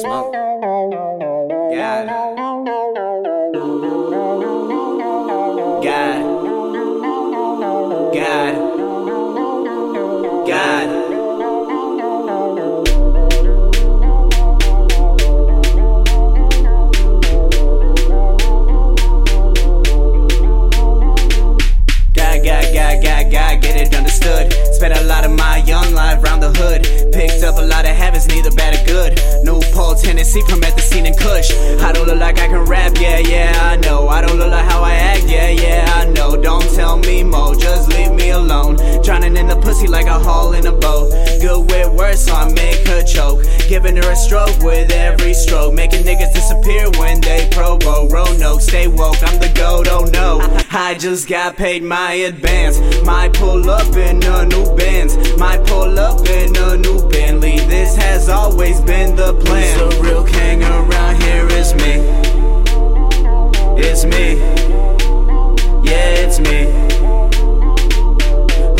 smoke. 0.00 0.32
God. 0.32 2.06
God. 5.84 6.22
God. 8.14 8.54
God. 10.48 11.00
Spent 24.80 24.96
a 24.96 25.04
lot 25.04 25.26
of 25.26 25.32
my 25.32 25.58
young 25.66 25.92
life 25.92 26.22
round 26.22 26.42
the 26.42 26.48
hood. 26.56 27.12
Picked 27.12 27.44
up 27.44 27.58
a 27.58 27.60
lot 27.60 27.84
of 27.84 27.90
habits, 27.94 28.09
The 30.20 30.82
scene 30.82 31.06
in 31.06 31.14
Kush. 31.14 31.50
I 31.80 31.92
don't 31.92 32.06
look 32.06 32.18
like 32.18 32.38
I 32.38 32.46
can 32.46 32.66
rap, 32.66 32.92
yeah, 33.00 33.18
yeah, 33.20 33.58
I 33.62 33.76
know. 33.76 34.08
I 34.08 34.20
don't 34.20 34.36
look 34.36 34.50
like 34.50 34.66
how 34.70 34.82
I 34.82 34.92
act, 34.92 35.24
yeah, 35.26 35.48
yeah, 35.48 35.90
I 35.94 36.04
know. 36.04 36.36
Don't 36.36 36.62
tell 36.74 36.98
me 36.98 37.24
more, 37.24 37.54
just 37.54 37.88
leave 37.88 38.12
me 38.12 38.28
alone. 38.30 38.76
Drowning 39.02 39.34
in 39.38 39.46
the 39.46 39.56
pussy 39.56 39.86
like 39.86 40.06
a 40.06 40.18
hole 40.18 40.52
in 40.52 40.66
a 40.66 40.72
boat. 40.72 41.10
Good 41.40 41.70
with 41.70 41.88
words, 41.94 42.26
so 42.26 42.34
I 42.34 42.52
make 42.52 42.86
her 42.86 43.02
choke. 43.02 43.44
Giving 43.66 43.96
her 43.96 44.10
a 44.10 44.16
stroke 44.16 44.58
with 44.60 44.92
every 44.92 45.32
stroke. 45.32 45.72
Making 45.72 46.04
niggas 46.04 46.34
disappear 46.34 46.90
when 46.98 47.22
they 47.22 47.48
provoke. 47.50 48.12
Roanoke, 48.12 48.60
stay 48.60 48.88
woke, 48.88 49.22
I'm 49.22 49.40
the 49.40 49.50
goat, 49.54 49.88
oh 49.88 50.04
no. 50.12 50.40
I 50.70 50.96
just 50.98 51.28
got 51.28 51.56
paid 51.56 51.82
my 51.82 52.12
advance. 52.12 52.78
Might 53.06 53.32
pull 53.32 53.70
up 53.70 53.96
in 53.96 54.09
It's 64.02 64.08
me. 64.16 64.38
Yeah, 65.84 66.24
it's 66.24 66.40
me. 66.40 66.64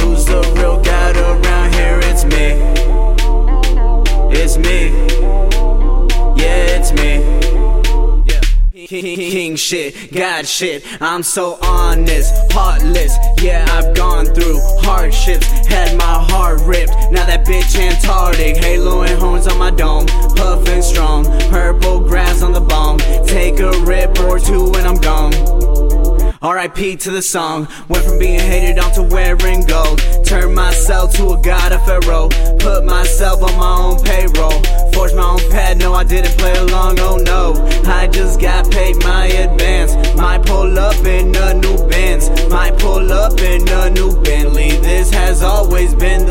Who's 0.00 0.24
the 0.24 0.40
real 0.56 0.80
god 0.82 1.14
around 1.14 1.74
here? 1.74 2.00
It's 2.04 2.24
me. 2.24 2.56
It's 4.32 4.56
me. 4.56 4.88
Yeah, 6.42 6.78
it's 6.78 6.92
me. 6.94 7.40
King 8.88 9.56
shit, 9.56 10.10
God 10.10 10.48
shit, 10.48 10.84
I'm 11.02 11.22
so 11.22 11.58
honest, 11.62 12.32
heartless. 12.52 13.14
Yeah, 13.42 13.66
I've 13.70 13.94
gone 13.94 14.24
through 14.24 14.58
hardships, 14.80 15.46
had 15.66 15.96
my 15.98 16.24
heart 16.30 16.60
ripped. 16.62 16.92
Now 17.12 17.26
that 17.26 17.46
bitch 17.46 17.78
Antarctic, 17.78 18.56
halo 18.56 19.02
and 19.02 19.20
horns 19.20 19.46
on 19.46 19.58
my 19.58 19.70
dome, 19.70 20.06
puffin' 20.34 20.82
strong, 20.82 21.24
purple 21.50 22.00
grass 22.00 22.19
RIP 26.42 26.98
to 27.00 27.10
the 27.10 27.20
song. 27.20 27.68
Went 27.88 28.02
from 28.06 28.18
being 28.18 28.40
hated 28.40 28.78
on 28.78 28.90
to 28.92 29.02
wearing 29.02 29.60
gold. 29.66 29.98
Turned 30.24 30.54
myself 30.54 31.12
to 31.16 31.32
a 31.32 31.42
god 31.42 31.72
of 31.72 31.84
pharaoh. 31.84 32.28
Put 32.58 32.86
myself 32.86 33.42
on 33.42 33.54
my 33.58 33.76
own 33.76 34.02
payroll. 34.02 34.62
Forged 34.94 35.16
my 35.16 35.36
own 35.36 35.50
pad, 35.50 35.78
no, 35.78 35.92
I 35.92 36.04
didn't 36.04 36.38
play 36.38 36.56
along, 36.56 36.98
oh 37.00 37.16
no. 37.18 37.52
I 37.84 38.06
just 38.06 38.40
got 38.40 38.70
paid 38.70 38.96
my 39.04 39.26
advance. 39.26 39.92
Might 40.16 40.46
pull 40.46 40.78
up 40.78 41.04
in 41.04 41.36
a 41.36 41.52
new 41.52 41.76
Benz. 41.88 42.30
Might 42.48 42.78
pull 42.78 43.12
up 43.12 43.38
in 43.40 43.68
a 43.68 43.90
new 43.90 44.18
Bentley. 44.22 44.70
This 44.78 45.10
has 45.10 45.42
always 45.42 45.94
been 45.94 46.24